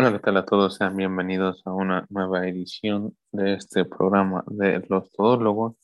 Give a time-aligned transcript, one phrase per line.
[0.00, 0.76] Hola, ¿qué tal a todos?
[0.76, 5.74] Sean bienvenidos a una nueva edición de este programa de Los Todólogos.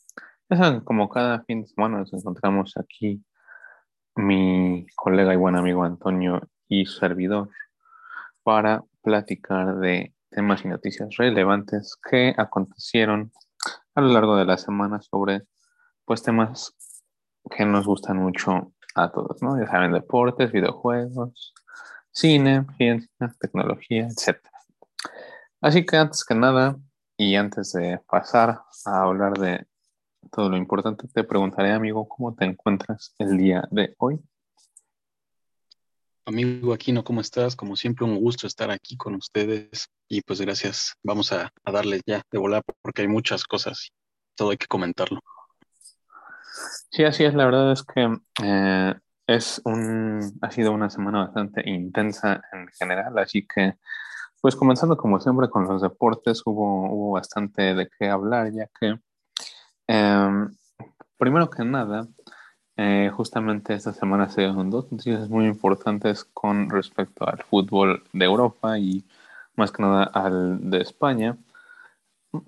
[0.48, 3.24] Ya como cada fin de semana nos encontramos aquí
[4.14, 7.48] mi colega y buen amigo Antonio y servidor
[8.44, 13.32] para platicar de temas y noticias relevantes que acontecieron
[13.96, 15.42] a lo largo de la semana sobre
[16.04, 16.76] pues temas
[17.50, 19.58] que nos gustan mucho a todos, ¿no?
[19.58, 21.52] Ya saben, deportes, videojuegos,
[22.14, 24.38] cine, ciencia, tecnología, etc.
[25.60, 26.76] Así que antes que nada,
[27.16, 29.66] y antes de pasar a hablar de
[30.30, 34.20] todo lo importante, te preguntaré, amigo, ¿cómo te encuentras el día de hoy?
[36.26, 37.54] Amigo Aquino, ¿cómo estás?
[37.54, 40.94] Como siempre, un gusto estar aquí con ustedes y pues gracias.
[41.02, 43.90] Vamos a, darle ya de volar porque hay muchas cosas,
[44.34, 45.20] todo hay que comentarlo.
[46.90, 48.08] Sí, así es, la verdad es que
[48.42, 48.94] eh,
[49.26, 53.76] es un, ha sido una semana bastante intensa en general, así que,
[54.40, 58.98] pues comenzando como siempre con los deportes, hubo, hubo bastante de qué hablar, ya que,
[59.86, 60.54] em,
[61.18, 62.08] primero que nada,
[62.76, 68.24] eh, justamente esta semana se dieron dos noticias muy importantes con respecto al fútbol de
[68.24, 69.04] Europa y
[69.56, 71.38] más que nada al de España,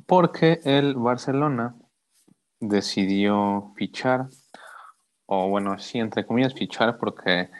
[0.06, 1.76] porque el Barcelona
[2.60, 4.28] decidió fichar
[5.26, 7.50] o bueno, sí, entre comillas, fichar, porque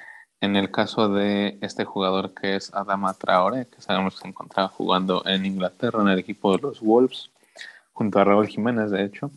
[0.41, 4.69] en el caso de este jugador que es Adama Traore, que sabemos que se encontraba
[4.69, 7.31] jugando en Inglaterra en el equipo de los Wolves,
[7.93, 9.31] junto a Raúl Jiménez, de hecho,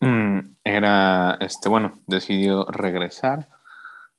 [0.00, 3.48] mm, era, este, bueno, decidió regresar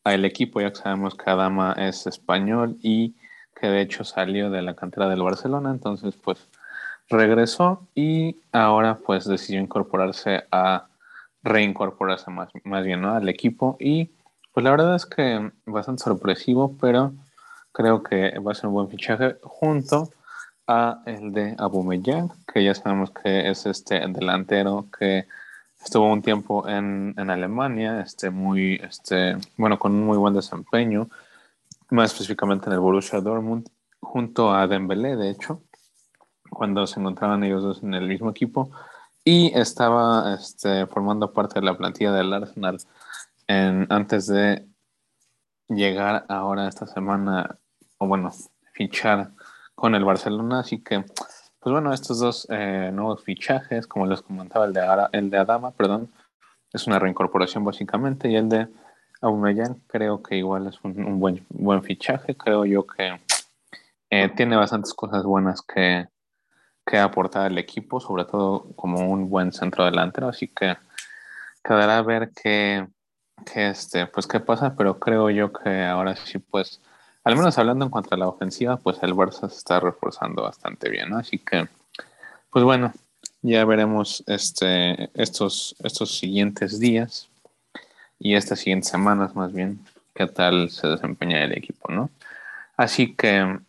[0.04, 3.16] al equipo, ya que sabemos que Adama es español y
[3.60, 6.48] que de hecho salió de la cantera del Barcelona, entonces pues
[7.10, 10.89] regresó y ahora pues decidió incorporarse a
[11.44, 13.78] reincorporarse más, más bien al equipo.
[13.80, 14.12] Y
[14.54, 17.14] pues la verdad es que bastante sorpresivo, pero
[17.72, 20.10] creo que va a ser un buen fichaje junto
[20.68, 25.26] a el de Aubameyang, que ya sabemos que es este delantero que
[25.84, 31.10] estuvo un tiempo en, en Alemania, este muy, este, bueno, con un muy buen desempeño,
[31.90, 33.68] más específicamente en el Borussia Dortmund,
[34.00, 35.64] junto a Dembélé, de hecho,
[36.50, 38.72] cuando se encontraban ellos dos en el mismo equipo,
[39.30, 42.80] y estaba este, formando parte de la plantilla del Arsenal
[43.46, 44.66] en, antes de
[45.68, 47.60] llegar ahora esta semana,
[48.00, 48.32] o bueno,
[48.74, 49.30] fichar
[49.76, 50.62] con el Barcelona.
[50.62, 51.02] Así que,
[51.60, 54.82] pues bueno, estos dos eh, nuevos fichajes, como les comentaba, el de,
[55.12, 56.12] el de Adama, perdón,
[56.74, 58.68] es una reincorporación básicamente, y el de
[59.22, 62.36] Aubameyang creo que igual es un, buen, buen fichaje.
[62.36, 63.22] Creo yo que
[64.10, 66.08] eh, tiene bastantes cosas buenas que,
[66.86, 70.78] que aportar al equipo, sobre todo como un buen centro delantero, así que
[71.64, 72.88] quedará a ver qué,
[73.56, 76.82] este, pues qué pasa, pero creo yo que ahora sí, pues,
[77.24, 80.90] al menos hablando en cuanto a la ofensiva, pues el Barça se está reforzando bastante
[80.90, 81.68] bien, Así que,
[82.50, 82.92] pues bueno,
[83.42, 87.30] ya veremos este, estos, estos siguientes días
[88.18, 89.80] y estas siguientes semanas más bien
[90.14, 92.10] qué tal se desempeña el equipo, ¿no?
[92.76, 93.60] Así que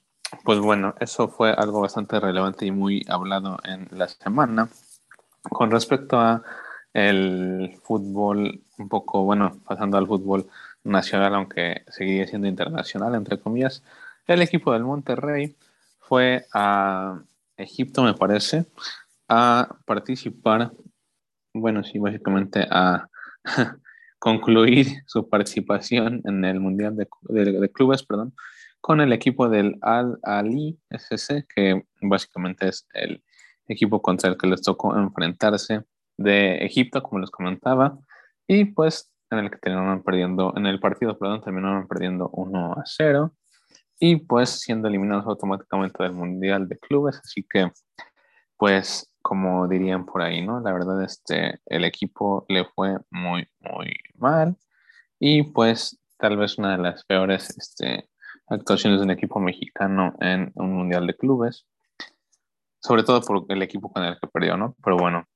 [0.44, 4.68] pues bueno, eso fue algo bastante relevante y muy hablado en la semana.
[5.42, 6.42] Con respecto a
[6.92, 10.48] el fútbol, un poco, bueno, pasando al fútbol
[10.84, 13.82] nacional, aunque seguiría siendo internacional, entre comillas,
[14.26, 15.56] el equipo del Monterrey
[15.98, 17.20] fue a
[17.56, 18.66] Egipto, me parece,
[19.28, 20.72] a participar,
[21.54, 23.08] bueno, sí, básicamente a
[24.18, 28.34] concluir su participación en el Mundial de, de Clubes, perdón,
[28.80, 33.22] con el equipo del Al Ali SC, que básicamente es el
[33.68, 35.84] equipo contra el que les tocó enfrentarse
[36.16, 37.98] de Egipto, como les comentaba,
[38.46, 42.82] y pues en el que terminaron perdiendo, en el partido, perdón, terminaron perdiendo 1 a
[42.84, 43.32] 0
[43.98, 47.70] y pues siendo eliminados automáticamente del Mundial de Clubes, así que
[48.56, 50.60] pues como dirían por ahí, ¿no?
[50.60, 54.56] La verdad, este, el equipo le fue muy, muy mal
[55.18, 58.09] y pues tal vez una de las peores este,
[58.50, 61.66] actuaciones de un equipo mexicano en un mundial de clubes,
[62.80, 64.76] sobre todo por el equipo con el que perdió, ¿no?
[64.82, 65.26] Pero bueno,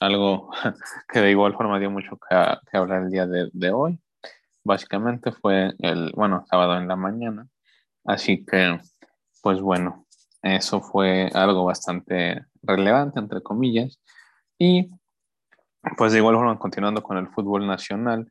[0.00, 0.50] algo
[1.12, 4.00] que de igual forma dio mucho que, hablar el día de, de, hoy.
[4.64, 7.46] Básicamente fue el, bueno, sábado en la mañana.
[8.04, 8.80] Así que,
[9.42, 10.06] pues bueno,
[10.42, 14.00] eso fue algo bastante relevante, entre comillas.
[14.58, 14.90] Y
[15.96, 18.28] pues de igual forma, continuando con el fútbol nacional.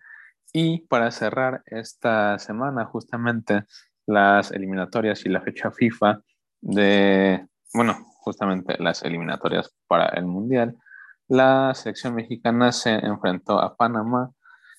[0.51, 3.65] Y para cerrar esta semana, justamente
[4.05, 6.21] las eliminatorias y la fecha FIFA
[6.61, 10.77] de, bueno, justamente las eliminatorias para el Mundial,
[11.27, 14.31] la selección mexicana se enfrentó a Panamá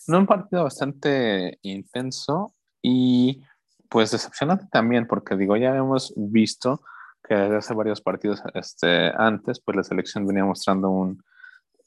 [0.06, 3.42] en un partido bastante intenso y
[3.88, 6.82] pues decepcionante también, porque digo, ya hemos visto
[7.26, 11.22] que desde hace varios partidos este, antes, pues la selección venía mostrando un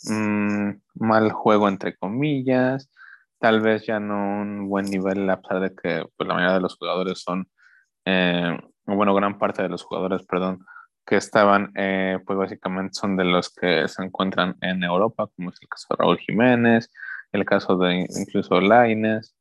[0.03, 2.89] mm, mal juego, entre comillas,
[3.39, 6.61] tal vez ya no un buen nivel, a pesar de que pues, la mayoría de
[6.61, 7.49] los jugadores son,
[8.05, 10.65] eh, bueno, gran parte de los jugadores, perdón,
[11.05, 15.57] que estaban, eh, pues básicamente son de los que se encuentran en Europa, como es
[15.61, 16.91] el caso de Raúl Jiménez,
[17.31, 19.35] el caso de incluso Laines.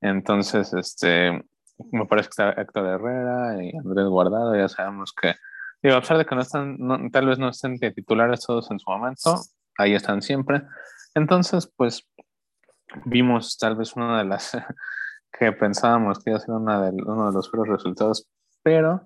[0.00, 1.44] Entonces, este,
[1.92, 5.34] me parece que está Héctor Herrera y Andrés Guardado, ya sabemos que,
[5.82, 6.78] digo, a pesar de que no están,
[7.10, 9.36] tal vez no estén titulares todos en su momento,
[9.76, 10.62] ahí están siempre.
[11.14, 12.08] Entonces, pues
[13.04, 14.52] vimos tal vez una de las
[15.38, 18.28] que pensábamos que iba a ser una de, uno de los peores resultados,
[18.62, 19.02] pero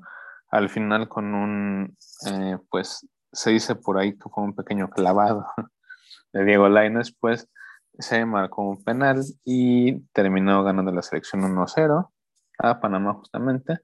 [0.50, 1.96] al final con un,
[2.26, 5.46] eh, pues se dice por ahí que fue un pequeño clavado
[6.32, 7.48] de Diego Lainez, pues
[7.98, 12.10] se marcó un penal y terminó ganando la selección 1-0
[12.58, 13.78] a Panamá justamente.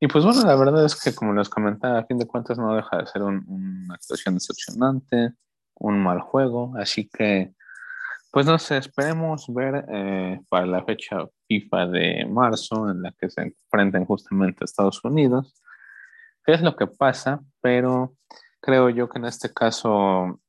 [0.00, 2.74] Y pues bueno, la verdad es que como les comentaba, a fin de cuentas no
[2.74, 5.34] deja de ser una actuación decepcionante,
[5.76, 7.54] un mal juego, así que
[8.32, 13.30] pues no sé, esperemos ver eh, para la fecha FIFA de marzo en la que
[13.30, 15.54] se enfrenten justamente a Estados Unidos
[16.44, 18.14] qué es lo que pasa, pero
[18.60, 20.40] creo yo que en este caso,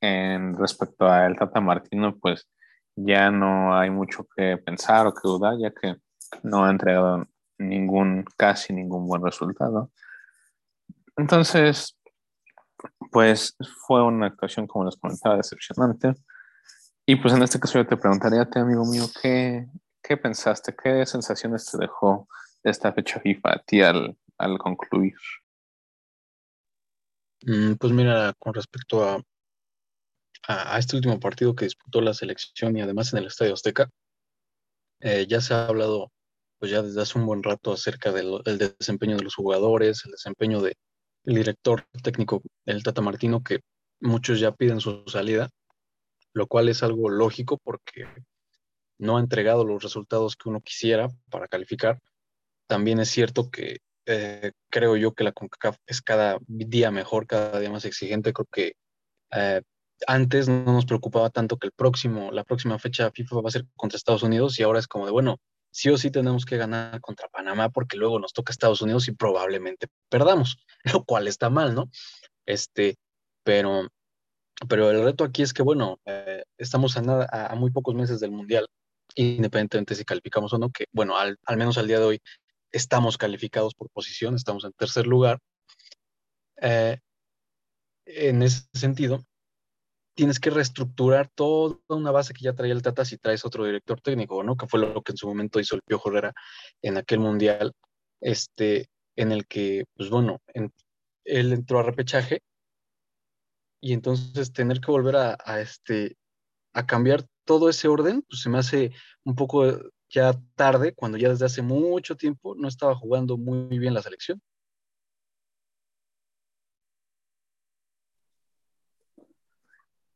[0.00, 2.48] en respecto a el Tata Martino, pues
[2.96, 5.96] ya no hay mucho que pensar o que dudar, ya que
[6.42, 7.26] no ha entregado
[7.58, 9.90] ningún, casi ningún buen resultado.
[11.16, 11.98] Entonces,
[13.10, 13.56] pues
[13.86, 16.14] fue una actuación, como les comentaba, decepcionante.
[17.06, 19.66] Y pues en este caso yo te preguntaría a ti, amigo mío, ¿qué,
[20.02, 20.74] qué pensaste?
[20.74, 22.28] ¿Qué sensaciones te dejó
[22.62, 25.14] esta fecha FIFA a ti al, al concluir?
[27.42, 29.20] Mm, pues mira, con respecto a,
[30.48, 33.90] a, este último partido que disputó la selección y además en el Estadio Azteca,
[35.00, 36.10] eh, ya se ha hablado
[36.58, 38.40] pues ya desde hace un buen rato acerca del,
[38.78, 40.74] desempeño de los jugadores, el desempeño del
[41.24, 43.60] director técnico, el Tata Martino, que
[44.00, 45.50] muchos ya piden su salida,
[46.34, 48.06] lo cual es algo lógico porque
[48.98, 52.00] no ha entregado los resultados que uno quisiera para calificar.
[52.66, 57.58] También es cierto que eh, creo yo que la CONCACAF es cada día mejor, cada
[57.60, 58.32] día más exigente.
[58.32, 58.74] Creo que
[59.32, 59.62] eh,
[60.06, 63.66] antes no nos preocupaba tanto que el próximo, la próxima fecha FIFA va a ser
[63.76, 65.38] contra Estados Unidos y ahora es como de, bueno,
[65.70, 69.12] sí o sí tenemos que ganar contra Panamá porque luego nos toca Estados Unidos y
[69.12, 70.58] probablemente perdamos,
[71.00, 71.90] lo cual está mal, ¿no?
[72.46, 72.96] Este,
[73.44, 73.88] pero,
[74.68, 78.20] pero el reto aquí es que, bueno, eh, estamos a, nada, a, muy pocos meses
[78.20, 78.66] del Mundial,
[79.16, 82.22] independientemente si calificamos o no, que, bueno, al, al menos al día de hoy
[82.72, 85.38] estamos calificados por posición, estamos en tercer lugar.
[86.60, 86.98] Eh,
[88.06, 89.24] en ese sentido,
[90.14, 94.00] tienes que reestructurar toda una base que ya traía el Tata si traes otro director
[94.00, 94.56] técnico, ¿no?
[94.56, 96.32] Que fue lo que en su momento hizo el Piojo Herrera
[96.82, 97.72] en aquel mundial,
[98.20, 100.38] este, en el que, pues bueno,
[101.24, 102.40] él entró a repechaje
[103.84, 106.16] y entonces tener que volver a, este,
[106.72, 108.92] a cambiar todo ese orden, pues se me hace
[109.24, 109.62] un poco
[110.08, 114.40] ya tarde, cuando ya desde hace mucho tiempo no estaba jugando muy bien la selección.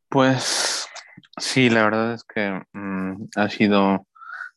[0.09, 0.89] Pues
[1.37, 4.07] sí, la verdad es que mm, ha sido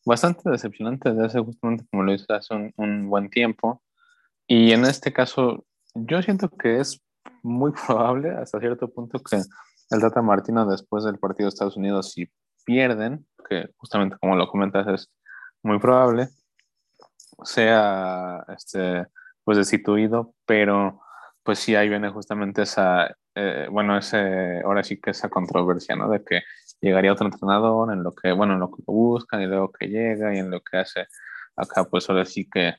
[0.05, 3.83] bastante decepcionante desde hace justamente, como lo hice hace un, buen tiempo.
[4.47, 7.01] Y en este caso, yo siento que es
[7.43, 12.11] muy probable hasta cierto punto que el Tata Martino después del partido de Estados Unidos,
[12.11, 12.29] si
[12.65, 15.11] pierden, que justamente como lo comentas es
[15.63, 16.29] muy probable,
[17.43, 19.07] sea este,
[19.43, 21.01] pues destituido, pero
[21.43, 26.09] pues sí ahí viene justamente esa, eh, bueno, ese, ahora sí que esa controversia, ¿no?
[26.09, 26.41] De que
[26.79, 30.33] llegaría otro entrenador en lo que, bueno, en lo que buscan y luego que llega
[30.35, 31.07] y en lo que hace
[31.55, 32.75] acá, pues ahora sí que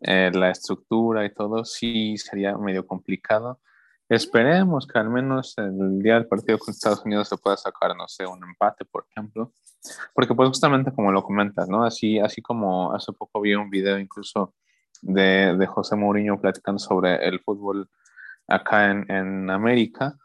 [0.00, 3.60] eh, la estructura y todo sí sería medio complicado.
[4.10, 8.08] Esperemos que al menos el día del partido con Estados Unidos se pueda sacar, no
[8.08, 9.52] sé, un empate, por ejemplo.
[10.12, 11.84] Porque pues justamente como lo comentas, ¿no?
[11.84, 14.52] Así, así como hace poco vi un video incluso
[15.00, 17.88] de, de José Mourinho platicando sobre el fútbol
[18.48, 20.16] acá en, en América,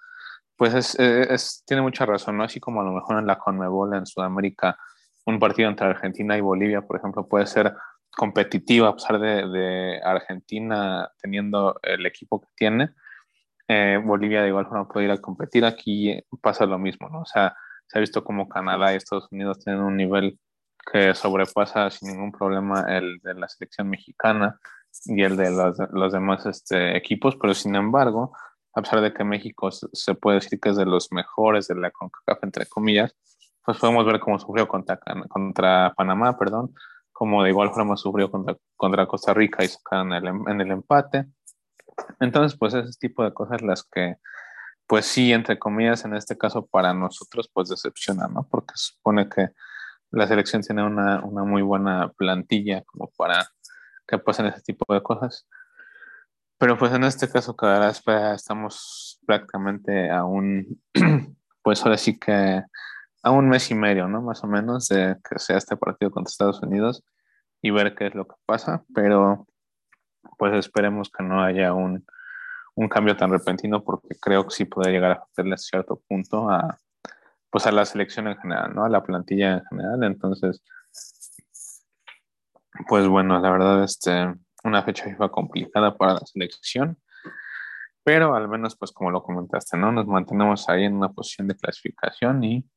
[0.55, 2.43] pues es, es, tiene mucha razón, ¿no?
[2.43, 4.79] Así como a lo mejor en la Conmebol en Sudamérica,
[5.27, 7.75] un partido entre Argentina y Bolivia, por ejemplo, puede ser
[8.17, 12.95] competitivo a pesar de, de Argentina teniendo el equipo que tiene
[13.67, 15.65] eh, Bolivia de igual forma puede ir a competir.
[15.65, 17.21] Aquí pasa lo mismo, ¿no?
[17.21, 17.55] O sea,
[17.87, 20.39] se ha visto como Canadá y Estados Unidos tienen un nivel
[20.91, 24.59] que sobrepasa sin ningún problema el de la selección mexicana
[25.05, 28.33] y el de los, los demás este, equipos, pero sin embargo,
[28.73, 31.91] a pesar de que México se puede decir que es de los mejores de la
[31.91, 33.15] CONCACAF, entre comillas,
[33.63, 36.73] pues podemos ver cómo sufrió contra, contra Panamá, perdón,
[37.11, 41.25] como de igual forma sufrió contra, contra Costa Rica y sacaron el, en el empate.
[42.19, 44.17] Entonces, pues ese tipo de cosas las que,
[44.87, 48.47] pues sí, entre comillas, en este caso para nosotros, pues decepcionan, ¿no?
[48.49, 49.49] Porque supone que
[50.11, 53.47] la selección tiene una, una muy buena plantilla como para
[54.07, 55.47] que pasen ese tipo de cosas.
[56.57, 58.01] Pero pues en este caso, cada vez
[58.33, 60.81] estamos prácticamente a un,
[61.63, 62.63] pues ahora sí que
[63.23, 64.21] a un mes y medio, ¿no?
[64.21, 67.03] Más o menos de que sea este partido contra Estados Unidos
[67.61, 68.83] y ver qué es lo que pasa.
[68.93, 69.47] Pero
[70.37, 72.05] pues esperemos que no haya un,
[72.75, 76.49] un cambio tan repentino porque creo que sí puede llegar a afectarle a cierto punto
[76.49, 76.77] a,
[77.49, 78.83] pues a la selección en general, ¿no?
[78.83, 80.03] A la plantilla en general.
[80.03, 80.61] Entonces,
[82.87, 86.97] pues bueno, la verdad, este, una fecha FIFA complicada para la selección,
[88.03, 89.91] pero al menos, pues como lo comentaste, ¿no?
[89.91, 92.69] Nos mantenemos ahí en una posición de clasificación y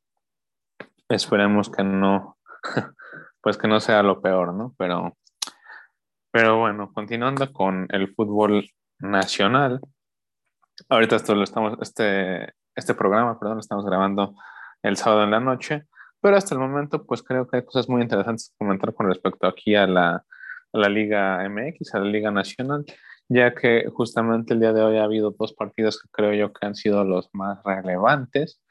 [1.09, 2.37] esperemos que no,
[3.41, 4.73] pues que no sea lo peor, ¿no?
[4.77, 5.17] Pero,
[6.31, 8.69] pero bueno, continuando con el fútbol
[8.99, 9.79] nacional,
[10.87, 14.35] ahorita esto lo estamos, este, este programa, perdón, lo estamos grabando
[14.83, 15.85] el sábado en la noche,
[16.21, 19.47] pero hasta el momento, pues creo que hay cosas muy interesantes que comentar con respecto
[19.47, 22.85] aquí a la, a la Liga MX, a la Liga Nacional,
[23.29, 26.65] ya que justamente el día de hoy ha habido dos partidos que creo yo que
[26.65, 28.61] han sido los más relevantes,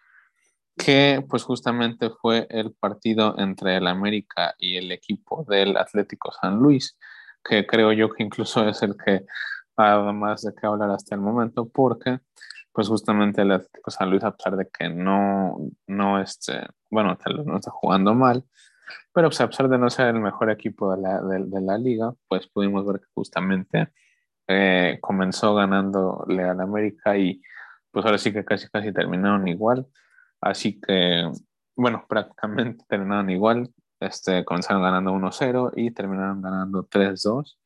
[0.77, 6.59] que pues justamente fue el partido entre el América y el equipo del Atlético San
[6.59, 6.99] Luis,
[7.45, 9.25] que creo yo que incluso es el que
[9.77, 12.21] ha más de qué hablar hasta el momento, porque
[12.73, 17.39] pues justamente el Atlético San Luis, a pesar de que no, no, este, bueno, tal
[17.39, 18.45] vez no está jugando mal,
[19.13, 22.13] pero pues, a pesar de no ser el mejor equipo de la, de, la liga,
[22.29, 23.89] pues pudimos ver que justamente
[24.47, 27.43] eh, comenzó ganándole al América y
[27.91, 29.87] pues ahora sí que casi casi terminaron igual.
[30.41, 31.29] Así que,
[31.77, 33.71] bueno, prácticamente terminaron igual.
[34.01, 37.59] Este, comenzaron ganando 1-0 y terminaron ganando 3-2.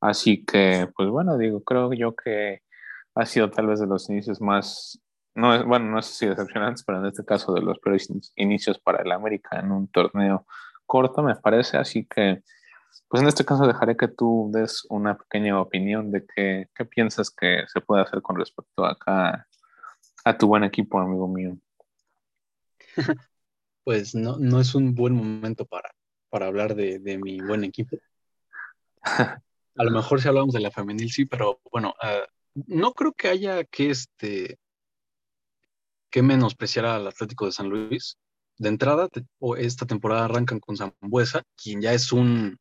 [0.00, 2.62] Así que, pues bueno, digo, creo yo que
[3.14, 5.00] ha sido tal vez de los inicios más,
[5.34, 8.78] no es, bueno, no sé si decepcionantes, pero en este caso de los peores inicios
[8.78, 10.46] para el América en un torneo
[10.86, 11.78] corto, me parece.
[11.78, 12.42] Así que,
[13.08, 17.30] pues en este caso dejaré que tú des una pequeña opinión de qué, qué piensas
[17.30, 19.46] que se puede hacer con respecto acá
[20.24, 21.56] a tu buen equipo, amigo mío.
[23.86, 25.92] Pues no, no es un buen momento para,
[26.28, 27.96] para hablar de, de mi buen equipo.
[29.76, 33.28] A lo mejor si hablamos de la femenil, sí, pero bueno, uh, no creo que
[33.28, 34.58] haya que, este,
[36.10, 38.18] que menospreciar al Atlético de San Luis.
[38.58, 39.08] De entrada,
[39.58, 42.58] esta temporada arrancan con Zambuesa, quien ya es un,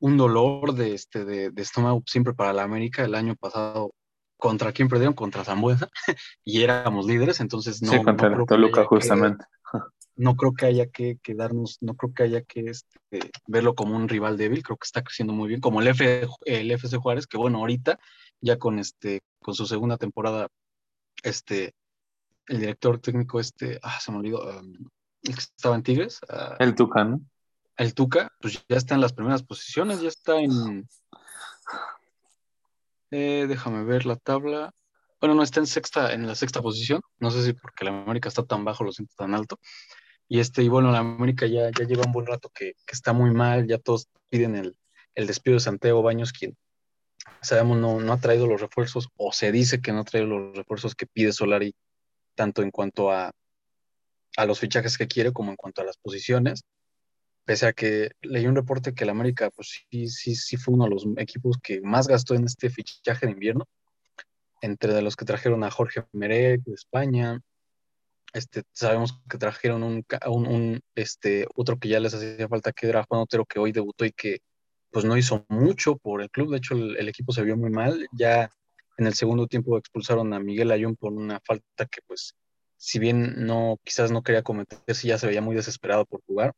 [0.00, 3.04] un dolor de, este, de, estómago siempre para la América.
[3.04, 3.94] El año pasado,
[4.36, 5.14] ¿contra quién perdieron?
[5.14, 5.88] Contra Zambuesa,
[6.44, 7.92] y éramos líderes, entonces no.
[7.92, 9.44] Sí, contra no Toluca, justamente.
[10.16, 12.98] No creo que haya que, quedarnos, no creo que haya que este,
[13.46, 16.70] verlo como un rival débil, creo que está creciendo muy bien, como el, F, el
[16.70, 17.98] FC Juárez, que bueno, ahorita
[18.40, 20.48] ya con este, con su segunda temporada,
[21.22, 21.74] este,
[22.46, 24.60] el director técnico, este, ah, se me olvidó,
[25.24, 26.20] el que estaba en Tigres.
[26.28, 27.20] Ah, el Tuca, ¿no?
[27.76, 30.86] El Tuca, pues ya está en las primeras posiciones, ya está en.
[33.10, 34.72] Eh, déjame ver la tabla.
[35.20, 37.00] Bueno, no está en sexta, en la sexta posición.
[37.18, 39.58] No sé si porque la América está tan bajo, lo siento tan alto.
[40.28, 43.12] Y este, y bueno, la América ya, ya lleva un buen rato que, que está
[43.12, 44.76] muy mal, ya todos piden el,
[45.14, 46.56] el despido de Santiago Baños, quien
[47.40, 50.56] sabemos no, no ha traído los refuerzos, o se dice que no ha traído los
[50.56, 51.74] refuerzos que pide Solari,
[52.34, 53.32] tanto en cuanto a,
[54.36, 56.64] a los fichajes que quiere como en cuanto a las posiciones.
[57.44, 60.84] Pese a que leí un reporte que el América, pues sí, sí, sí fue uno
[60.84, 63.68] de los equipos que más gastó en este fichaje de invierno,
[64.62, 67.40] entre los que trajeron a Jorge Merec de España,
[68.34, 73.22] este, sabemos que trajeron un, este, otro que ya les hacía falta, que era Juan
[73.22, 74.40] Otero, que hoy debutó y que
[74.90, 78.06] pues no hizo mucho por el club, de hecho el, equipo se vio muy mal,
[78.12, 78.50] ya
[78.98, 82.34] en el segundo tiempo expulsaron a Miguel Ayun por una falta que pues
[82.76, 86.52] si bien no quizás no quería cometer, sí ya se veía muy desesperado por jugar.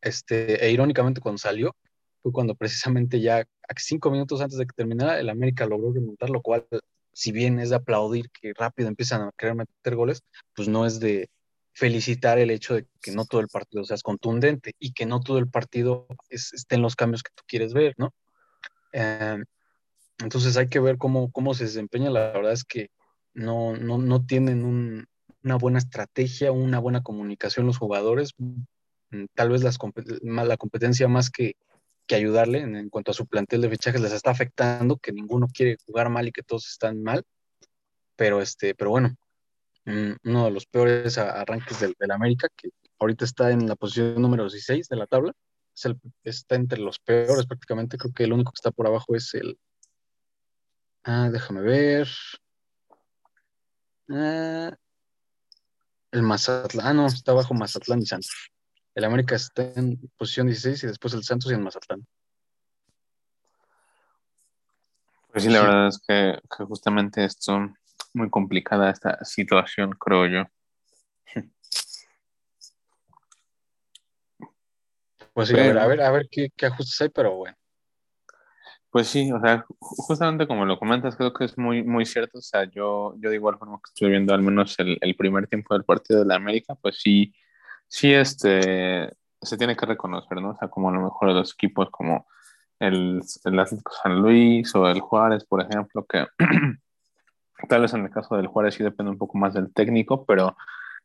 [0.00, 1.74] Este, e irónicamente cuando salió
[2.22, 3.44] fue cuando precisamente ya
[3.76, 6.66] cinco minutos antes de que terminara el América logró remontar, lo cual
[7.14, 10.22] si bien es de aplaudir que rápido empiezan a querer meter goles,
[10.54, 11.30] pues no es de,
[11.74, 15.38] felicitar el hecho de que no todo el partido sea contundente y que no todo
[15.38, 18.14] el partido esté en los cambios que tú quieres ver, ¿no?
[18.92, 19.44] Em,
[20.18, 22.10] entonces hay que ver cómo, cómo se desempeña.
[22.10, 22.90] La verdad es que
[23.34, 24.64] no, no, no tienen
[25.44, 28.30] una buena estrategia, una buena comunicación los jugadores.
[28.38, 29.78] Mm, tal vez las,
[30.22, 31.56] la competencia más que,
[32.06, 35.76] que ayudarle en, cuanto a su plantel de fichajes les está afectando, que ninguno quiere
[35.86, 37.24] jugar mal y que todos están mal.
[38.16, 39.16] Pero, este, pero bueno,
[39.86, 44.88] uno de los peores arranques del, América, que ahorita está en la posición número 16
[44.88, 45.32] de la tabla.
[46.22, 47.98] está entre los peores prácticamente.
[47.98, 49.58] Creo que el único que está por abajo es el.
[51.04, 52.08] Ah, déjame ver.
[54.08, 54.76] Ah,
[56.12, 58.53] el Mazatlán, ah, no, está abajo Mazatlán y Santos.
[58.94, 62.06] El América está en posición 16 y después el Santos y el Mazatlán.
[65.32, 67.58] Pues sí, la verdad es que, justamente esto,
[68.12, 70.44] muy complicada esta situación, creo yo.
[75.32, 77.56] Pues sí, a ver, a ver, a ver qué, ajustes hay, pero bueno.
[78.90, 82.38] Pues sí, o sea, justamente como lo comentas, creo que es muy, muy cierto.
[82.38, 85.48] O sea, yo, yo de igual forma que estoy viendo al menos el, el primer
[85.48, 87.34] tiempo del partido de la América, pues sí,
[87.94, 90.50] sí, este, se tiene que reconocer, ¿no?
[90.50, 92.26] O sea, como a lo mejor los equipos como
[92.80, 96.26] el, Atlético San Luis o el Juárez, por ejemplo, que
[97.68, 100.56] tal vez en el caso del Juárez sí depende un poco más del técnico, pero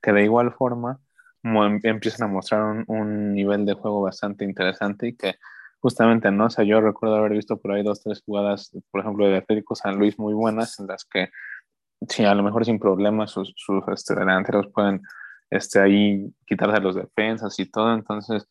[0.02, 1.00] que de igual forma
[1.44, 5.36] empiezan a mostrar un, nivel de juego bastante interesante y que
[5.80, 6.46] justamente, ¿no?
[6.46, 9.76] O sea, yo recuerdo haber visto por ahí dos, tres jugadas, por ejemplo, de Atlético
[9.76, 11.30] San Luis muy buenas, en las que,
[12.10, 15.04] sí, a lo mejor sin problemas sus, sus este, delanteros pueden
[15.50, 18.48] este, ahí quitarse los defensas y todo, entonces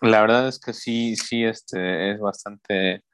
[0.00, 3.04] la verdad es que sí, sí, este, es bastante,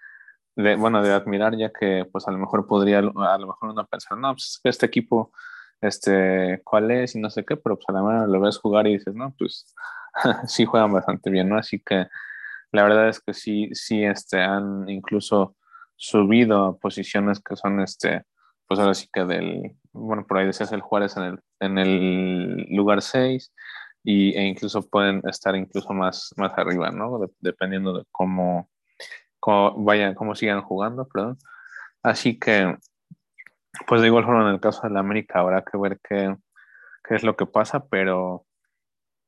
[0.56, 4.18] bueno, de admirar, ya que pues a lo mejor podría, a lo mejor uno pensar,
[4.18, 5.32] no, pues este equipo,
[5.80, 7.14] este, ¿cuál es?
[7.14, 9.34] Y no sé qué, pero pues a la mano lo ves jugar y dices, no,
[9.38, 9.74] pues
[10.46, 11.58] sí juegan bastante bien, ¿no?
[11.58, 12.06] Así que
[12.72, 15.56] la verdad es que sí, sí, este, han incluso
[15.96, 18.24] subido a posiciones que son, este,
[18.66, 22.66] pues ahora sí que del, bueno, por ahí decías el Juárez en el, en el
[22.70, 23.52] lugar 6
[24.02, 27.18] y, e incluso pueden estar incluso más, más arriba, ¿no?
[27.40, 28.70] dependiendo de cómo,
[29.40, 31.38] cómo, vayan, cómo sigan jugando, perdón.
[32.02, 32.76] Así que,
[33.86, 36.36] pues de igual forma en el caso de la América habrá que ver qué,
[37.08, 38.46] qué es lo que pasa, pero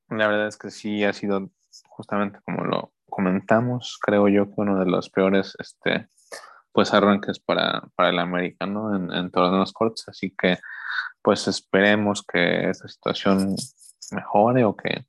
[0.09, 1.51] la verdad es que sí ha sido
[1.89, 6.09] justamente como lo comentamos, creo yo que uno de los peores este,
[6.77, 8.95] pues arranques para, para el América, ¿no?
[8.95, 10.59] En, en torneos cortos, así que
[11.23, 13.57] pues esperemos que esta situación
[14.11, 15.07] mejore o que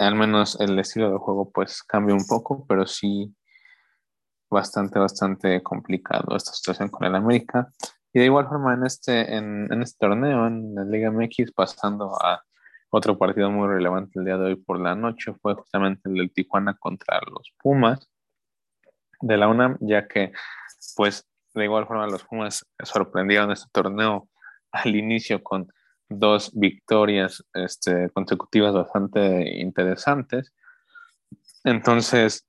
[0.00, 3.32] al menos el estilo de juego pues cambie un poco, pero sí
[4.50, 7.70] bastante, bastante complicado esta situación con el América.
[8.12, 12.20] Y de igual forma en este, en, en este torneo, en la Liga MX, pasando
[12.20, 12.42] a
[12.90, 16.32] otro partido muy relevante el día de hoy por la noche, fue justamente el del
[16.32, 18.10] Tijuana contra los Pumas
[19.20, 20.32] de la UNAM, ya que
[20.96, 24.28] pues de igual forma los Pumas sorprendieron este torneo
[24.72, 25.72] al inicio con
[26.08, 30.52] dos victorias este, consecutivas bastante interesantes.
[31.64, 32.46] Entonces,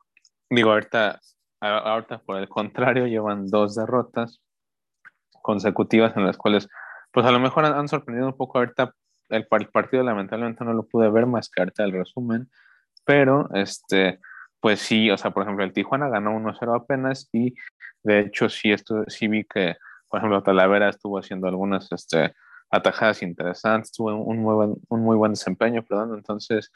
[0.49, 1.19] digo, ahorita,
[1.60, 4.41] ahorita por el contrario, llevan dos derrotas
[5.41, 6.67] consecutivas en las cuales,
[7.12, 8.93] pues a lo mejor han, sorprendido un poco ahorita
[9.29, 12.49] el, partido, lamentablemente no lo pude ver más que ahorita el resumen,
[13.05, 14.19] pero este,
[14.62, 17.56] pues sí, o sea, por ejemplo, el Tijuana ganó 1-0 apenas y
[18.04, 19.76] de hecho sí, esto, sí vi que,
[20.08, 22.34] por ejemplo, Talavera estuvo haciendo algunas, este,
[22.69, 26.15] atajadas interesantes, tuvo un muy buen, un muy buen desempeño, perdón.
[26.15, 26.71] Entonces,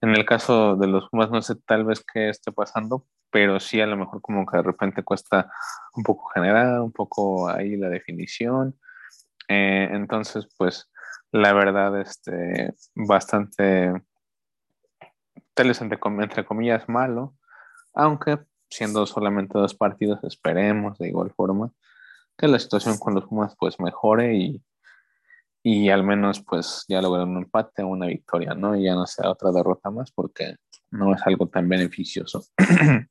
[0.00, 3.80] en el caso de los Pumas, no sé tal vez qué esté pasando, pero sí
[3.80, 5.50] a lo mejor como que de repente cuesta
[5.94, 8.78] un poco generar, un poco ahí la definición.
[9.48, 10.90] Eh, entonces, pues
[11.32, 13.92] la verdad, este, bastante,
[15.58, 17.34] tal vez entre, comillas, malo,
[17.92, 18.38] aunque
[18.70, 21.72] siendo solamente dos partidos, esperemos de igual forma
[22.36, 24.62] que la situación con los Pumas pues mejore y,
[25.64, 28.76] y al menos pues ya lograr un empate o una victoria, ¿no?
[28.76, 30.54] Y ya no sea otra derrota más porque
[30.92, 32.44] no es algo tan beneficioso.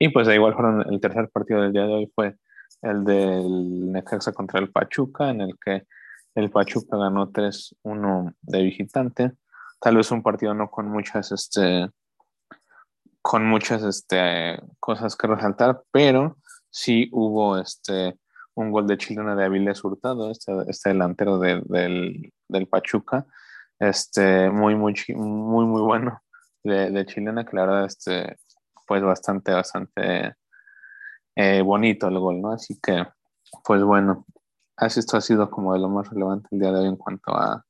[0.00, 2.34] y pues de igual forma el tercer partido del día de hoy fue
[2.82, 5.86] el del Necaxa contra el Pachuca, en el que
[6.34, 9.32] el Pachuca ganó 3-1 de visitante.
[9.80, 11.90] Tal vez un partido no con muchas, este,
[13.22, 16.36] con muchas este, cosas que resaltar, pero
[16.70, 18.18] sí hubo este,
[18.54, 23.26] un gol de chilena de Avilés Hurtado, este, este delantero del, del, Pachuca,
[23.78, 26.20] este, muy, muy, muy, muy bueno
[26.62, 28.36] de, de, chilena, que la verdad, este,
[28.86, 30.34] pues bastante, bastante
[31.36, 32.52] eh, bonito el gol, ¿no?
[32.52, 33.06] Así que,
[33.64, 34.24] pues bueno,
[34.76, 37.34] así esto ha sido como de lo más relevante el día de hoy en cuanto
[37.34, 37.64] a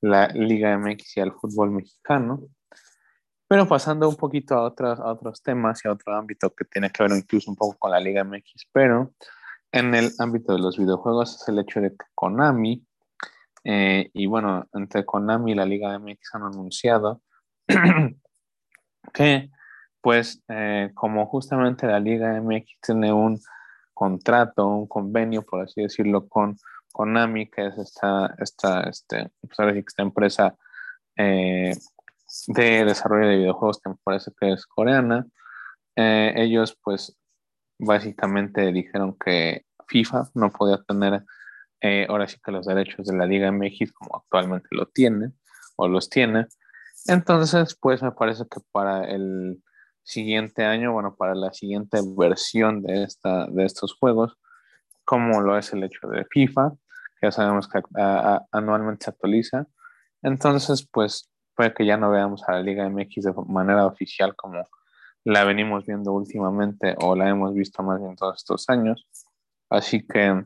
[0.00, 2.40] la Liga MX y al fútbol mexicano.
[3.48, 6.90] Pero pasando un poquito a otros, a otros temas y a otro ámbito que tiene
[6.90, 9.12] que ver incluso un poco con la Liga MX, pero
[9.72, 12.84] en el ámbito de los videojuegos es el hecho de que Konami,
[13.64, 17.22] eh, y bueno, entre Konami y la Liga MX han anunciado
[19.12, 19.50] que,
[20.00, 23.40] pues, eh, como justamente la Liga MX tiene un
[23.92, 26.56] contrato, un convenio, por así decirlo, con
[26.98, 30.56] Konami, que es esta, esta, este, pues esta empresa
[31.16, 31.72] eh,
[32.48, 35.24] de desarrollo de videojuegos que me parece que es coreana.
[35.94, 37.16] Eh, ellos pues
[37.78, 41.22] básicamente dijeron que FIFA no podía tener
[41.80, 45.30] eh, ahora sí que los derechos de la Liga MX como actualmente lo tiene
[45.76, 46.48] o los tiene.
[47.06, 49.62] Entonces pues me parece que para el
[50.02, 54.36] siguiente año, bueno, para la siguiente versión de, esta, de estos juegos,
[55.04, 56.72] como lo es el hecho de FIFA,
[57.22, 57.80] ya sabemos que
[58.52, 59.66] anualmente se actualiza,
[60.22, 64.62] entonces pues puede que ya no veamos a la Liga MX de manera oficial como
[65.24, 69.06] la venimos viendo últimamente o la hemos visto más bien todos estos años.
[69.68, 70.42] Así que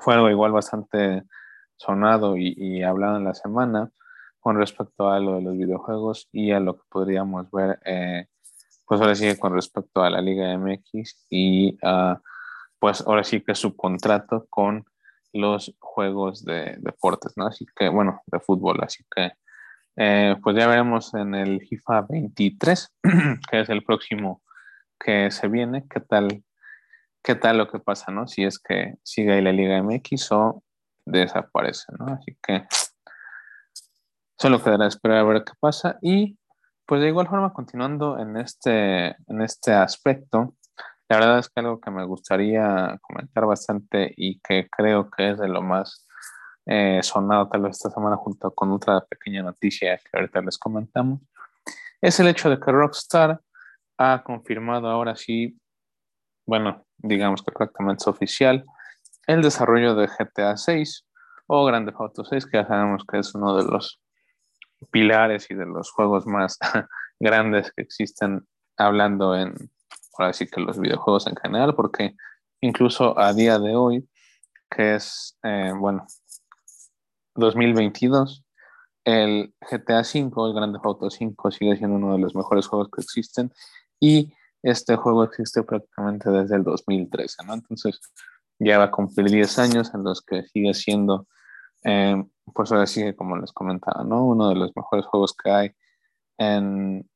[0.00, 1.22] fue algo igual bastante
[1.76, 3.90] sonado y, hablado en la semana
[4.40, 8.26] con respecto a lo de los videojuegos y a lo que podríamos ver, eh,
[8.84, 11.78] pues ahora sí con respecto a la Liga MX y
[12.78, 14.84] pues ahora sí que su contrato con
[15.36, 17.46] los juegos de deportes, ¿no?
[17.46, 19.32] Así que, bueno, de fútbol, así que
[19.96, 22.94] eh, pues ya veremos en el FIFA 23,
[23.50, 24.42] que es el próximo
[24.98, 26.44] que se viene, qué tal,
[27.22, 28.26] qué tal lo que pasa, ¿no?
[28.26, 30.62] Si es que sigue ahí la Liga MX o
[31.06, 32.06] desaparece, ¿no?
[32.06, 32.66] Así que
[34.38, 36.38] solo quedará esperar a ver qué pasa y
[36.84, 40.54] pues de igual forma continuando en este, en este aspecto,
[41.08, 45.38] la verdad es que algo que me gustaría comentar bastante y que creo que es
[45.38, 46.06] de lo más
[46.66, 51.20] eh, sonado tal vez esta semana junto con otra pequeña noticia que ahorita les comentamos,
[52.00, 53.40] es el hecho de que Rockstar
[53.98, 55.58] ha confirmado ahora sí,
[56.44, 58.64] bueno, digamos que prácticamente es oficial,
[59.26, 61.06] el desarrollo de GTA 6
[61.46, 64.00] o Grande Auto 6, que ya sabemos que es uno de los
[64.90, 66.58] pilares y de los juegos más
[67.20, 69.54] grandes que existen hablando en,
[70.18, 72.14] ahora sí que los videojuegos en general, porque
[72.60, 74.08] incluso a día de hoy,
[74.70, 76.06] que es, eh, bueno,
[77.34, 78.44] 2022,
[79.04, 83.02] el GTA V, el Grande Auto 5, sigue siendo uno de los mejores juegos que
[83.02, 83.52] existen
[84.00, 87.54] y este juego existe prácticamente desde el 2013, ¿no?
[87.54, 88.00] Entonces
[88.58, 91.28] ya va a cumplir 10 años en los que sigue siendo,
[91.84, 92.16] eh,
[92.52, 94.24] pues ahora sigue como les comentaba, ¿no?
[94.24, 95.70] Uno de los mejores juegos que hay
[96.38, 97.08] en,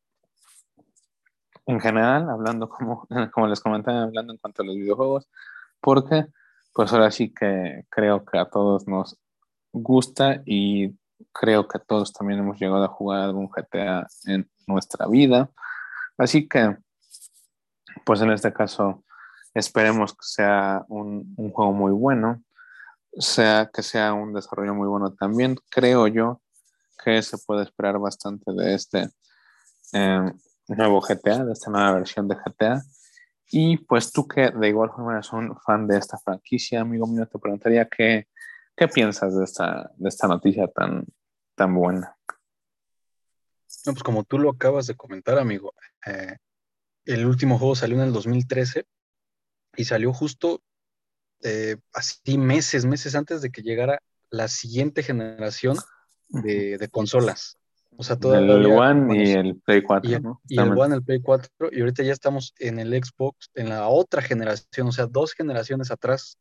[1.70, 5.28] en general, hablando como, como les comentaba, hablando en cuanto a los videojuegos,
[5.80, 6.26] porque
[6.72, 9.18] pues ahora sí que creo que a todos nos
[9.72, 10.96] gusta y
[11.32, 15.50] creo que todos también hemos llegado a jugar algún GTA en nuestra vida.
[16.16, 16.76] Así que,
[18.04, 19.04] pues en este caso,
[19.54, 22.42] esperemos que sea un, juego muy bueno,
[23.12, 25.56] sea que sea un desarrollo muy bueno también.
[25.70, 26.40] Creo yo
[27.02, 29.10] que se puede esperar bastante de este
[29.92, 30.32] em,
[30.76, 32.82] nuevo GTA, de esta nueva versión de GTA.
[33.52, 37.26] Y pues tú que de igual forma eres un fan de esta franquicia, amigo mío,
[37.26, 38.26] te preguntaría qué,
[38.80, 41.04] ¿Qué piensas de esta, de esta noticia tan,
[41.54, 42.16] tan buena?
[43.84, 45.74] No, pues como tú lo acabas de comentar, amigo,
[46.06, 46.38] eh,
[47.04, 48.86] el último juego salió en el 2013
[49.76, 50.62] y salió justo
[51.42, 55.76] eh, así meses, meses antes de que llegara la siguiente generación
[56.30, 57.58] de, consolas.
[58.00, 60.10] O sea, todavía, el One y el Play 4.
[60.10, 60.40] Y, ¿no?
[60.48, 63.88] y el One, el Play 4, y ahorita ya estamos en el Xbox, en la
[63.88, 66.38] otra generación, o sea, dos generaciones atrás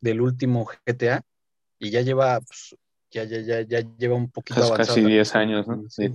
[0.00, 1.22] del último GTA,
[1.80, 2.76] y ya lleva, pues,
[3.10, 4.94] ya, ya, ya, ya lleva un poquito avanzado.
[4.94, 5.82] Casi 10 años, ¿no?
[5.90, 6.08] Sí,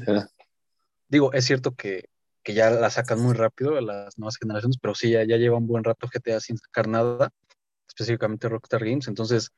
[1.10, 2.06] Digo, es cierto que,
[2.41, 5.67] que, ya la sacan muy rápido las nuevas generaciones, pero sí, ya, ya lleva un
[5.67, 7.30] buen rato GTA sin sacar nada,
[7.89, 9.10] específicamente Rockstar Games.
[9.10, 9.52] Entonces,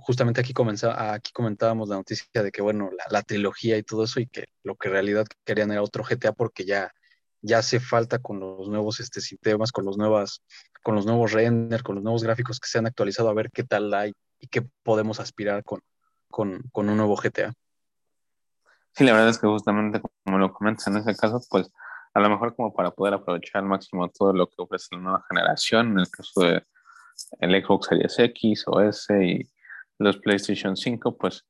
[0.00, 4.20] justamente aquí, comenzaba, aquí comentábamos la noticia de que, bueno, la, trilogía y todo eso,
[4.20, 6.92] y que lo que en realidad querían era otro GTA porque ya,
[7.42, 10.42] ya hace falta con los nuevos este, sistemas, con los, nuevas,
[10.82, 13.64] con los nuevos render, con los nuevos gráficos que se han actualizado, a ver qué
[13.64, 15.80] tal hay y qué podemos aspirar con,
[16.28, 17.52] con, con un nuevo GTA.
[18.92, 21.70] Sí, la verdad es que justamente como lo comentas en ese caso, pues
[22.14, 25.24] a lo mejor como para poder aprovechar al máximo todo lo que ofrece la nueva
[25.28, 26.64] generación, en el caso de
[27.40, 29.48] el Xbox Series X o S y
[29.98, 31.46] los PlayStation 5, pues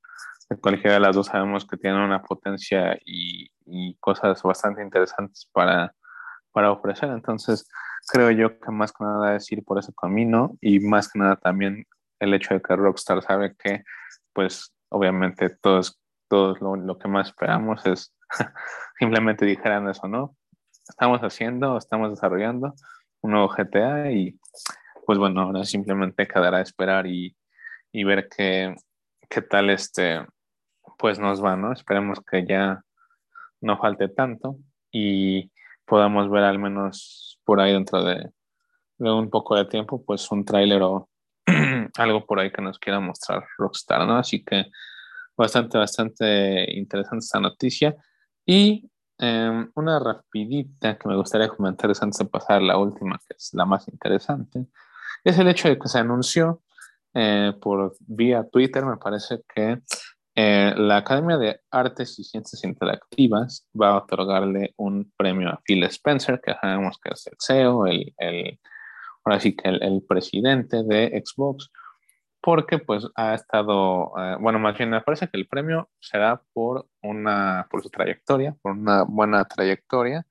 [0.49, 5.49] de cualquiera de las dos sabemos que tienen una potencia y, y cosas bastante interesantes
[5.53, 5.95] para,
[6.53, 7.11] para ofrecer.
[7.11, 7.69] Entonces,
[8.09, 11.37] creo yo que más que nada es ir por ese camino y más que nada
[11.37, 11.85] también
[12.19, 13.85] el hecho de que Rockstar sabe que,
[14.33, 18.15] pues, obviamente todos, todos lo, que más esperamos es
[18.99, 20.37] simplemente dijeran eso, ¿no?
[20.89, 22.75] Estamos haciendo, estamos desarrollando
[23.21, 24.39] un nuevo GTA y,
[25.07, 27.37] pues bueno, ahora simplemente quedará a esperar y,
[27.92, 28.74] y ver qué,
[29.29, 30.24] qué tal este,
[30.98, 31.72] pues nos va, ¿no?
[31.72, 32.83] Esperemos que ya
[33.61, 34.57] no falte tanto
[34.90, 35.51] y
[35.85, 38.31] podamos ver al menos por ahí dentro de,
[38.98, 41.09] de un poco de tiempo, pues un tráiler o,
[41.96, 44.16] algo por ahí que nos quiera mostrar Rockstar, ¿no?
[44.16, 44.66] Así que
[45.37, 47.96] bastante, bastante interesante esta noticia.
[48.44, 53.35] Y em, una rapidita que me gustaría comentar antes de pasar a la última, que
[53.37, 54.66] es la más interesante,
[55.24, 56.62] es el hecho de que se anunció
[57.21, 59.81] eh, por vía Twitter, me parece que
[60.37, 65.83] eh, la Academia de Artes y Ciencias Interactivas va a otorgarle un premio a Phil
[65.83, 68.61] Spencer, que sabemos que es el CEO, el, el
[69.25, 71.73] ahora sí que el, presidente de Xbox,
[72.41, 76.87] porque pues ha estado, eh, bueno, más bien me parece que el premio será por
[77.03, 80.25] una, por su trayectoria, por una buena trayectoria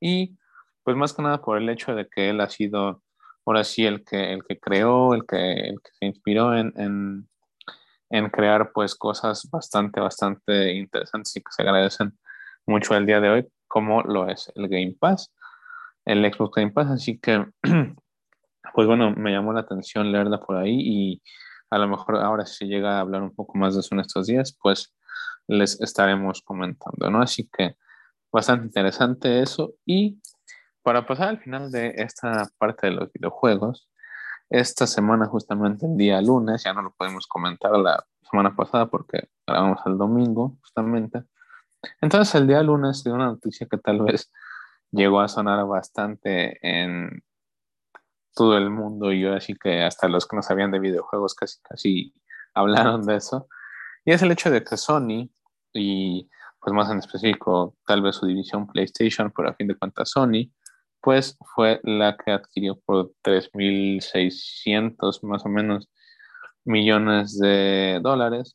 [0.00, 0.38] y
[0.84, 3.02] pues más que nada por el hecho de que él ha sido
[3.50, 7.30] ahora sí el que, el que creó, el que, el que se inspiró en, en
[8.10, 12.18] en crear pues cosas bastante, bastante interesantes y que se agradecen
[12.66, 15.32] mucho el día de hoy, como lo es el Game Pass,
[16.04, 16.90] el Xbox Game Pass.
[16.90, 17.46] Así que,
[18.74, 21.22] pues bueno, me llamó la atención leerla por ahí y
[21.70, 24.26] a lo mejor ahora si llega a hablar un poco más de eso en estos
[24.26, 24.92] días, pues
[25.46, 27.22] les estaremos comentando, ¿no?
[27.22, 27.76] Así que
[28.32, 29.74] bastante interesante eso.
[29.86, 30.20] Y
[30.82, 33.88] para pasar al final de esta parte de los videojuegos,
[34.48, 39.28] esta semana, justamente el día lunes, ya no lo podemos comentar la semana pasada porque
[39.46, 41.22] grabamos el domingo, justamente.
[42.00, 44.30] Entonces, el día lunes dio una noticia que tal vez
[44.90, 47.22] llegó a sonar bastante en
[48.34, 51.60] todo el mundo y yo así que hasta los que no sabían de videojuegos casi,
[51.62, 52.14] casi
[52.54, 53.48] hablaron de eso.
[54.04, 55.30] Y es el hecho de que Sony
[55.72, 56.28] y
[56.60, 60.50] pues más en específico tal vez su división PlayStation, pero a fin de cuentas Sony,
[61.00, 65.88] pues fue la que adquirió por 3.600 más o menos
[66.64, 68.54] millones de dólares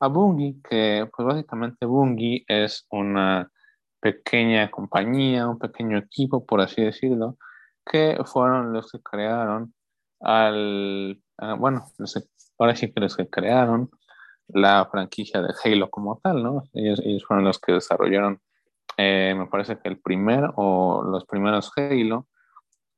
[0.00, 3.50] a Bungie, que pues básicamente Bungie es una
[4.00, 7.36] pequeña compañía, un pequeño equipo, por así decirlo,
[7.84, 9.74] que fueron los que crearon
[10.20, 11.86] al, ah, bueno,
[12.58, 13.90] ahora sí que los que crearon
[14.48, 16.64] la franquicia de Halo como tal, ¿no?
[16.72, 18.40] Ellos, ellos fueron los que desarrollaron
[18.96, 22.26] eh, me parece que el primer o los primeros Halo.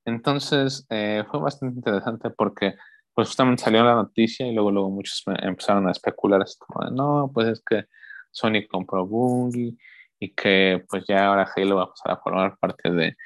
[0.04, 2.74] Entonces eh, fue bastante interesante porque
[3.14, 7.30] pues justamente salió la noticia y luego, luego muchos empezaron a especular así como no,
[7.34, 7.84] pues es que
[8.30, 9.76] Sony compró Bungie
[10.20, 13.16] y que pues ya ahora Halo va a pasar a formar parte de,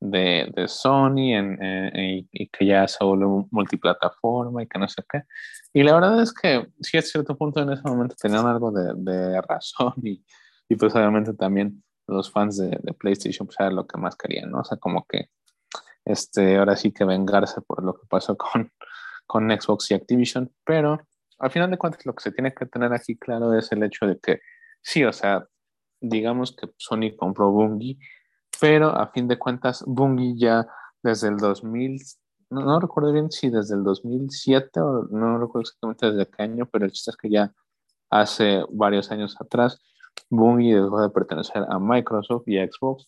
[0.00, 1.58] de, de Sony en,
[2.32, 5.22] y que ya se vuelve multiplataforma y que no sé qué.
[5.72, 8.94] Y la verdad es que sí, a cierto punto en ese momento tenían algo de,
[8.96, 10.24] de razón y,
[10.68, 14.60] y pues obviamente también los fans de, PlayStation pues era lo que más querían, ¿no?
[14.60, 15.28] O sea, como que
[16.04, 18.72] este, ahora sí que vengarse por lo que pasó con,
[19.26, 21.00] con Xbox y Activision, pero
[21.38, 24.06] al final de cuentas lo que se tiene que tener aquí claro es el hecho
[24.06, 24.40] de que
[24.80, 25.46] sí, o sea,
[26.00, 27.98] digamos que Sony compró Bungie,
[28.60, 30.66] pero a fin de cuentas Bungie ya
[31.02, 32.00] desde el 2000,
[32.50, 36.84] no, recuerdo bien si desde el 2007 o no recuerdo exactamente desde qué año, pero
[36.84, 37.52] el chiste es que ya
[38.10, 39.80] hace varios años atrás
[40.30, 43.06] Bungie dejó de pertenecer a Microsoft y Xbox.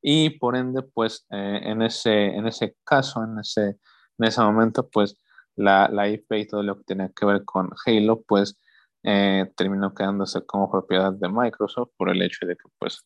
[0.00, 3.78] Y por ende, pues eh, en, ese, en ese caso, en ese,
[4.18, 5.18] en ese momento, pues
[5.56, 8.58] la, la IP y todo lo que tenía que ver con Halo, pues
[9.02, 13.04] eh, terminó quedándose como propiedad de Microsoft por el hecho de que pues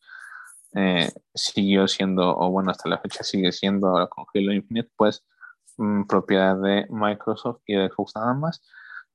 [0.75, 5.25] eh, siguió siendo, o bueno, hasta la fecha sigue siendo ahora con Halo Infinite, pues
[5.77, 8.63] mm, propiedad de Microsoft y de Xbox nada más.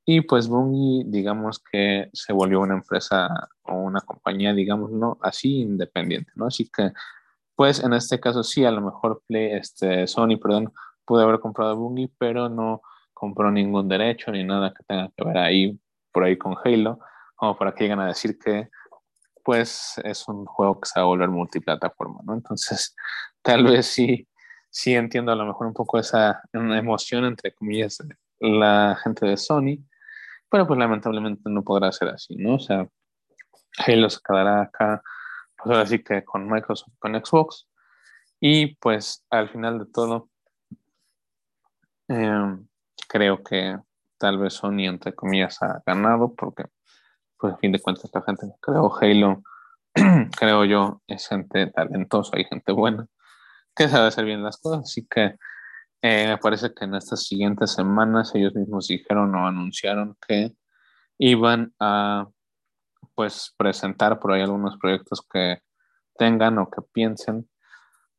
[0.10, 3.28] Y pues Bungie, digamos que se volvió una empresa
[3.64, 6.46] o una compañía, digámoslo así, independiente, ¿no?
[6.48, 6.94] Así que,
[7.56, 10.72] pues en este caso sí, a lo mejor Play, este, Sony, perdón,
[11.04, 12.82] pudo haber comprado Bungie, pero no
[13.14, 15.78] compró ningún derecho ni nada que tenga que ver ahí,
[16.14, 17.00] por ahí con Halo,
[17.36, 18.70] como para que lleguen a decir que,
[19.44, 22.34] pues, es un juego que se va a volver multiplataforma, ¿no?
[22.34, 22.96] Entonces,
[23.42, 24.26] tal vez sí,
[24.70, 29.36] sí entiendo a lo mejor un poco esa emoción, entre comillas, de la gente de
[29.36, 29.84] Sony,
[30.50, 32.56] pero pues lamentablemente no podrá ser así, ¿no?
[32.56, 32.88] O sea,
[33.78, 35.02] Halo se quedará acá,
[35.58, 37.68] pues ahora sí que con Microsoft, con Xbox.
[38.40, 40.30] Y pues al final de todo,
[42.08, 42.68] em,
[43.08, 43.78] creo que
[44.18, 46.66] tal vez Sony, entre comillas, ha ganado, porque
[47.38, 49.44] pues a fin de cuentas la gente creo Halo,
[50.40, 53.08] creo yo, es gente talentosa y gente buena,
[53.76, 55.36] que sabe hacer bien las cosas, así que
[56.02, 60.56] eh, me parece que en estas siguientes semanas ellos mismos dijeron o anunciaron que
[61.18, 62.28] iban a
[63.16, 65.62] pues presentar por ahí algunos proyectos que
[66.18, 67.50] tengan o que piensen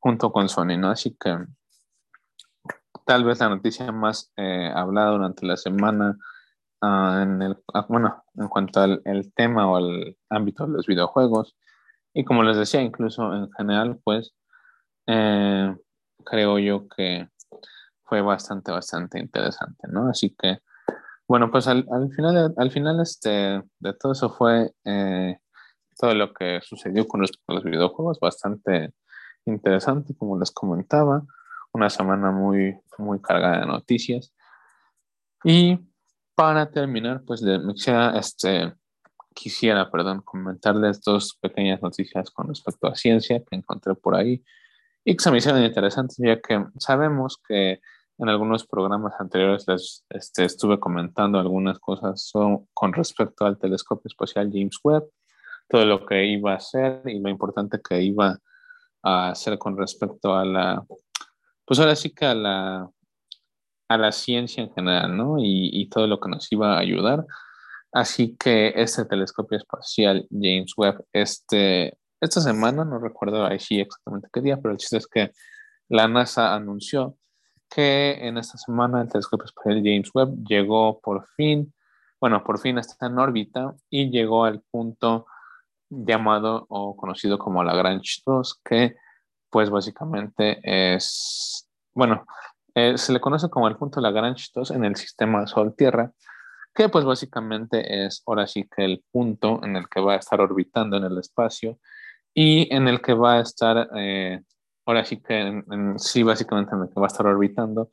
[0.00, 0.90] junto con Sony, ¿no?
[0.90, 1.36] Así que
[3.06, 6.16] tal vez la noticia más eh, hablada durante la semana
[6.82, 10.86] ah, en el, ah, bueno, en cuanto al el tema o al ámbito de los
[10.86, 11.56] videojuegos
[12.18, 14.34] y como les decía, incluso en general, pues
[15.06, 15.72] eh,
[16.24, 17.28] creo yo que
[18.08, 20.08] fue bastante, bastante interesante, ¿no?
[20.08, 20.58] Así que,
[21.28, 21.84] Bueno, pues al,
[22.16, 25.38] final, al final este, de todo eso fue eh,
[25.98, 28.94] todo lo que sucedió con los, los, videojuegos, bastante
[29.44, 31.22] interesante, como les comentaba,
[31.72, 34.32] una semana muy, muy cargada de noticias.
[35.44, 35.78] Y
[36.34, 37.60] para terminar, pues de,
[38.14, 38.72] este,
[39.34, 44.42] quisiera, perdón, comentarles dos pequeñas noticias con respecto a ciencia que encontré por ahí
[45.04, 47.80] y que se me hicieron interesantes, ya que sabemos que
[48.18, 52.30] en algunos programas anteriores les este, estuve comentando algunas cosas
[52.74, 55.04] con respecto al telescopio espacial James Webb,
[55.68, 58.38] todo lo que iba a hacer y lo importante que iba
[59.02, 60.84] a hacer con respecto a la,
[61.64, 62.90] pues ahora sí que a la
[63.88, 65.36] a la ciencia en general, ¿no?
[65.38, 67.26] Y, todo lo que nos iba a ayudar.
[67.92, 74.28] Así que este telescopio espacial James Webb, este, esta semana, no recuerdo ahí sí exactamente
[74.32, 75.32] qué día, pero el chiste es que
[75.88, 77.16] la NASA anunció
[77.68, 81.72] que en esta semana el telescopio espacial James Webb llegó por fin,
[82.20, 85.26] bueno, por fin está en órbita y llegó al punto
[85.90, 88.96] llamado o conocido como Lagrange 2, que
[89.50, 92.26] pues básicamente es, bueno,
[92.74, 96.12] eh, se le conoce como el punto Lagrange 2 en el sistema Sol-Tierra,
[96.74, 100.40] que pues básicamente es ahora sí que el punto en el que va a estar
[100.40, 101.78] orbitando en el espacio
[102.34, 104.42] y en el que va a estar, eh,
[104.88, 105.62] ahora sí que
[105.96, 107.90] sí, básicamente en el que va a estar orbitando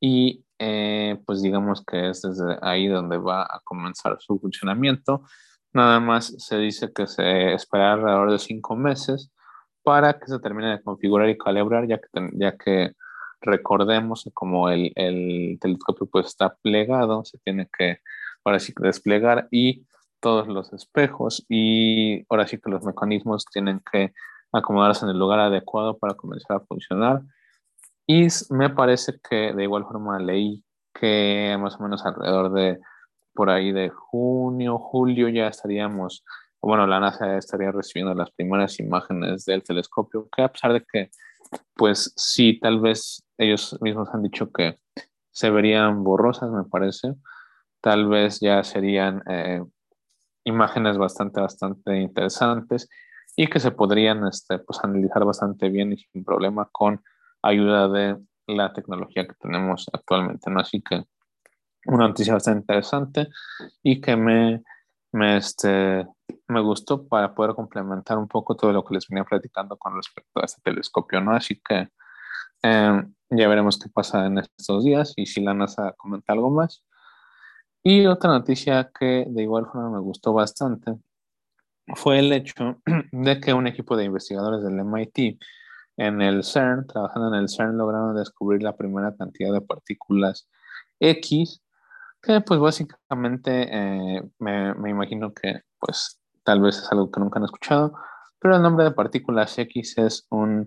[0.00, 5.24] y eh, pues digamos que es desde ahí donde va a comenzar su funcionamiento.
[5.72, 9.32] Nada más se dice que se espera alrededor de cinco meses
[9.82, 12.92] para que se termine de configurar y calibrar, ya que, ya que
[13.40, 17.98] recordemos como el, el, telescopio pues está plegado, se tiene que
[18.44, 19.84] ahora sí que desplegar y
[20.20, 24.12] todos los espejos y ahora sí que los mecanismos tienen que
[24.52, 27.22] acomodarse en el lugar adecuado para comenzar a funcionar.
[28.06, 30.62] Y me parece que de igual forma leí
[30.94, 32.78] que más o menos alrededor de
[33.34, 36.24] por ahí de junio, julio ya estaríamos,
[36.62, 41.10] bueno, la NASA estaría recibiendo las primeras imágenes del telescopio, que a pesar de que
[41.74, 44.78] pues sí, tal vez ellos mismos han dicho que
[45.30, 47.14] se verían borrosas, me parece.
[47.80, 49.62] Tal vez ya serían eh,
[50.44, 52.88] imágenes bastante, bastante interesantes
[53.36, 57.02] y que se podrían este, pues, analizar bastante bien y sin problema con
[57.42, 60.50] ayuda de la tecnología que tenemos actualmente.
[60.50, 60.60] ¿no?
[60.60, 61.04] Así que
[61.84, 63.28] una noticia bastante interesante
[63.82, 64.62] y que me,
[65.12, 66.06] me, este,
[66.48, 70.40] me gustó para poder complementar un poco todo lo que les venía platicando con respecto
[70.40, 71.32] a este telescopio, ¿no?
[71.32, 71.88] Así que
[72.62, 76.84] em, ya veremos qué pasa en estos días y si la NASA comenta algo más.
[77.82, 80.96] Y otra noticia que de igual forma me gustó bastante
[81.94, 82.80] fue el hecho
[83.12, 85.38] de que un equipo de investigadores del MIT
[85.98, 90.48] en el CERN, trabajando en el CERN, lograron descubrir la primera cantidad de partículas
[91.00, 91.62] X,
[92.20, 97.38] que pues básicamente eh, me, me, imagino que pues tal vez es algo que nunca
[97.38, 97.94] han escuchado,
[98.40, 100.66] pero el nombre de partículas X es un,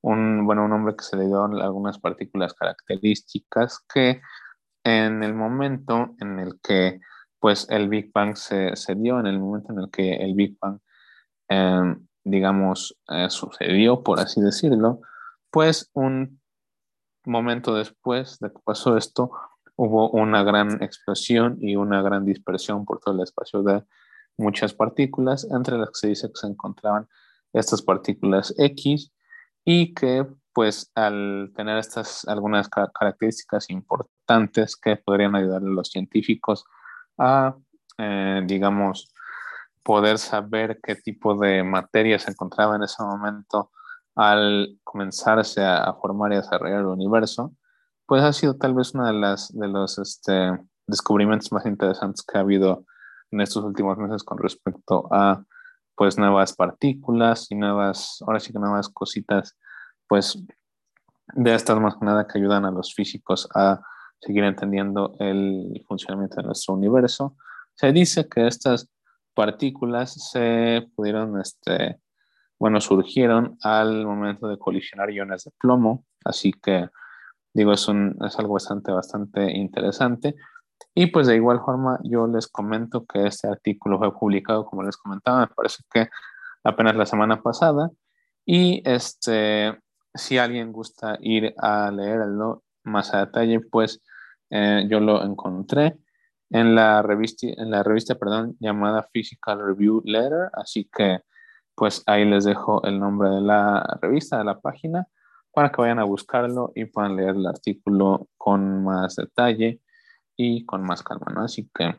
[0.00, 4.20] un bueno, un nombre que se le dio a algunas partículas características que
[4.84, 7.00] en el momento en el que
[7.42, 10.56] pues el Big Bang se, se dio, en el momento en el que el Big
[10.60, 10.78] Bang,
[11.48, 15.00] em, digamos, eh, sucedió, por así decirlo,
[15.50, 16.40] pues un
[17.26, 19.32] momento después de que pasó esto,
[19.74, 23.82] hubo una gran explosión y una gran dispersión por todo el espacio de
[24.38, 27.08] muchas partículas, entre las que se dice que se encontraban
[27.52, 29.12] estas partículas X
[29.64, 36.66] y que pues al tener estas algunas características importantes que podrían ayudar a los científicos
[37.18, 37.56] a,
[37.98, 39.12] eh, digamos,
[39.82, 43.70] poder saber qué tipo de materia se encontraba en ese momento
[44.14, 47.52] al comenzarse a, formar y desarrollar el universo,
[48.06, 52.38] pues ha sido tal vez uno de, las, de los este, descubrimientos más interesantes que
[52.38, 52.84] ha habido
[53.30, 55.42] en estos últimos meses con respecto a
[55.94, 59.56] pues nuevas partículas y nuevas, ahora sí que nuevas cositas,
[60.08, 60.42] pues
[61.34, 63.80] de estas más que nada que ayudan a los físicos a
[64.22, 67.36] seguir entendiendo el funcionamiento de nuestro universo.
[67.74, 68.88] Se dice que estas
[69.34, 71.98] partículas se pudieron, este,
[72.58, 76.88] bueno, surgieron al momento de colisionar iones de plomo, así que
[77.52, 80.36] digo, es, un, es algo bastante, bastante interesante.
[80.94, 84.96] Y pues de igual forma yo les comento que este artículo fue publicado, como les
[84.96, 86.08] comentaba, me parece que
[86.62, 87.90] apenas la semana pasada.
[88.44, 89.78] Y este,
[90.14, 94.00] si alguien gusta ir a leerlo más a detalle, pues
[94.52, 95.96] eh, yo lo encontré
[96.50, 100.50] en la revista, en la revista perdón, llamada Physical Review Letter.
[100.52, 101.20] Así que
[101.74, 105.06] pues ahí les dejo el nombre de la revista, de la página,
[105.52, 109.80] para que vayan a buscarlo y puedan leer el artículo con más detalle
[110.36, 111.44] y con más calma, ¿no?
[111.44, 111.96] Así que,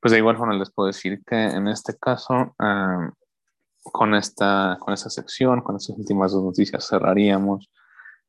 [0.00, 3.10] pues de igual forma les puedo decir que en este caso, ah,
[3.82, 7.70] con, esta, con esta sección, con estas últimas dos noticias, cerraríamos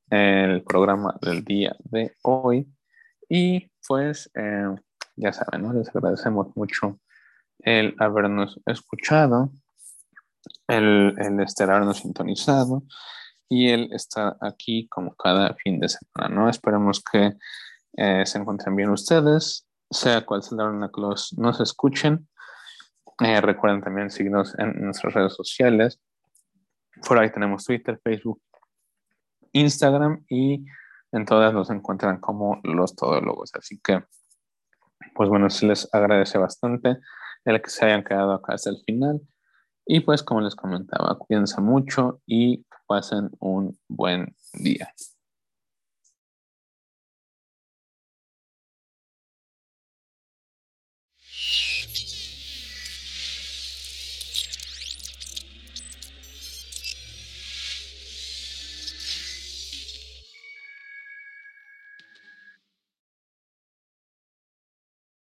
[0.09, 2.67] el programa del día de hoy.
[3.29, 4.75] Y pues, eh,
[5.15, 5.73] ya saben, ¿no?
[5.73, 6.99] les agradecemos mucho
[7.59, 9.51] el habernos escuchado,
[10.67, 12.83] el, el estar sintonizado
[13.49, 16.49] y el estar aquí como cada fin de semana, ¿no?
[16.49, 17.33] Esperemos que
[17.97, 21.59] eh, se encuentren bien ustedes, sea cual sea la hora en la que los, nos
[21.59, 22.27] escuchen.
[23.19, 25.99] Eh, recuerden también seguirnos en nuestras redes sociales.
[27.07, 28.41] Por ahí tenemos Twitter, Facebook,
[29.55, 30.65] Instagram y
[31.11, 33.51] en todas nos encuentran como los todólogos.
[33.55, 34.03] Así que,
[35.15, 36.97] pues bueno, se les agradece bastante
[37.45, 39.21] el que se hayan quedado acá hasta el final.
[39.85, 44.91] Y pues como les comentaba, cuídense mucho y pasen un buen día.